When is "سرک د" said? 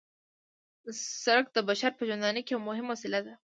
1.23-1.57